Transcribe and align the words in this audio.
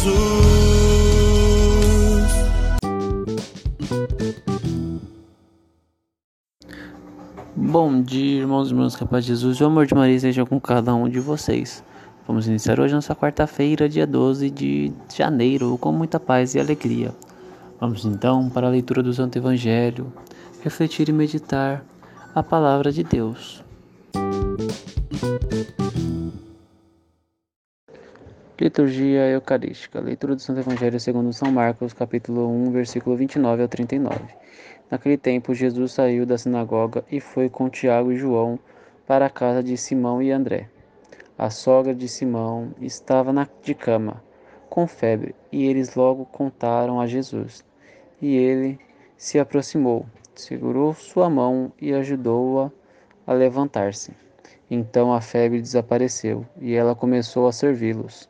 Jesus. 0.00 0.40
Bom 7.54 8.02
dia, 8.02 8.40
irmãos 8.40 8.68
e 8.68 8.72
irmãs, 8.72 8.96
que 8.96 9.04
a 9.04 9.06
paz 9.06 9.24
de 9.24 9.28
Jesus 9.28 9.60
o 9.60 9.66
amor 9.66 9.86
de 9.86 9.94
Maria 9.94 10.18
seja 10.18 10.46
com 10.46 10.58
cada 10.58 10.94
um 10.94 11.08
de 11.08 11.20
vocês. 11.20 11.84
Vamos 12.26 12.48
iniciar 12.48 12.80
hoje 12.80 12.94
nossa 12.94 13.14
quarta-feira, 13.14 13.88
dia 13.88 14.06
12 14.06 14.50
de 14.50 14.92
janeiro, 15.14 15.76
com 15.78 15.92
muita 15.92 16.18
paz 16.18 16.54
e 16.54 16.60
alegria. 16.60 17.12
Vamos 17.78 18.04
então 18.04 18.48
para 18.48 18.66
a 18.66 18.70
leitura 18.70 19.02
do 19.02 19.12
Santo 19.12 19.36
Evangelho, 19.36 20.12
refletir 20.62 21.08
e 21.08 21.12
meditar 21.12 21.84
a 22.34 22.42
palavra 22.42 22.90
de 22.90 23.04
Deus. 23.04 23.62
Liturgia 28.60 29.26
Eucarística. 29.30 30.00
Leitura 30.00 30.34
do 30.34 30.42
Santo 30.42 30.60
Evangelho 30.60 31.00
segundo 31.00 31.32
São 31.32 31.50
Marcos, 31.50 31.94
capítulo 31.94 32.46
1, 32.46 32.70
versículo 32.72 33.16
29 33.16 33.62
ao 33.62 33.68
39. 33.68 34.20
Naquele 34.90 35.16
tempo, 35.16 35.54
Jesus 35.54 35.92
saiu 35.92 36.26
da 36.26 36.36
sinagoga 36.36 37.02
e 37.10 37.20
foi 37.20 37.48
com 37.48 37.70
Tiago 37.70 38.12
e 38.12 38.18
João 38.18 38.58
para 39.06 39.24
a 39.24 39.30
casa 39.30 39.62
de 39.62 39.78
Simão 39.78 40.20
e 40.20 40.30
André. 40.30 40.68
A 41.38 41.48
sogra 41.48 41.94
de 41.94 42.06
Simão 42.06 42.74
estava 42.82 43.32
na, 43.32 43.48
de 43.62 43.74
cama, 43.74 44.22
com 44.68 44.86
febre, 44.86 45.34
e 45.50 45.64
eles 45.66 45.94
logo 45.94 46.26
contaram 46.26 47.00
a 47.00 47.06
Jesus. 47.06 47.64
E 48.20 48.36
ele 48.36 48.78
se 49.16 49.38
aproximou, 49.38 50.04
segurou 50.34 50.92
sua 50.92 51.30
mão 51.30 51.72
e 51.80 51.94
ajudou-a 51.94 52.70
a 53.26 53.32
levantar-se. 53.32 54.12
Então 54.70 55.14
a 55.14 55.22
febre 55.22 55.62
desapareceu 55.62 56.44
e 56.60 56.74
ela 56.74 56.94
começou 56.94 57.48
a 57.48 57.52
servi-los. 57.52 58.29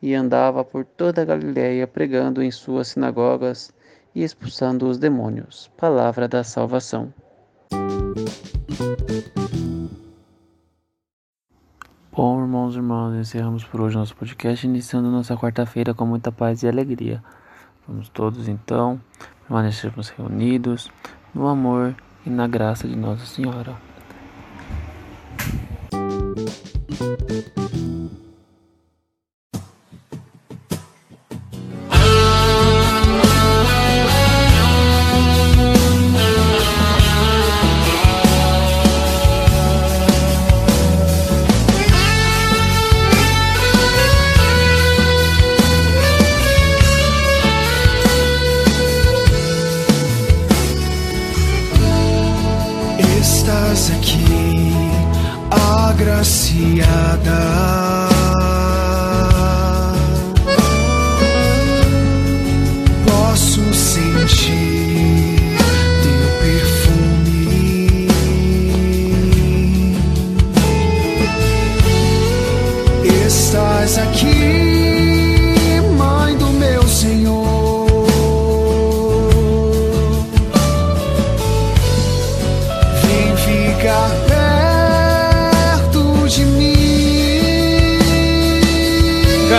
E 0.00 0.14
andava 0.14 0.64
por 0.64 0.84
toda 0.84 1.22
a 1.22 1.24
Galiléia 1.24 1.86
pregando 1.86 2.42
em 2.42 2.50
suas 2.50 2.88
sinagogas 2.88 3.72
e 4.14 4.22
expulsando 4.22 4.88
os 4.88 4.98
demônios. 4.98 5.70
Palavra 5.76 6.28
da 6.28 6.42
salvação. 6.42 7.12
Bom, 12.14 12.42
irmãos 12.42 12.74
e 12.74 12.78
irmãs, 12.78 13.14
encerramos 13.14 13.64
por 13.64 13.80
hoje 13.80 13.96
nosso 13.96 14.14
podcast, 14.14 14.66
iniciando 14.66 15.10
nossa 15.10 15.34
quarta-feira 15.34 15.94
com 15.94 16.04
muita 16.04 16.30
paz 16.30 16.62
e 16.62 16.68
alegria. 16.68 17.24
Vamos 17.88 18.08
todos, 18.10 18.48
então, 18.48 19.00
permanecermos 19.48 20.10
reunidos 20.10 20.90
no 21.34 21.48
amor 21.48 21.96
e 22.26 22.30
na 22.30 22.46
graça 22.46 22.86
de 22.86 22.94
Nossa 22.94 23.24
Senhora. 23.24 23.76
Agraciada. 56.02 57.38
Posso 63.06 63.62
sentir 63.72 65.56
teu 66.02 66.26
perfume. 66.40 68.08
Estás 73.26 73.98
aqui, 73.98 74.41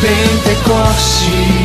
Pentecoste 0.00 1.57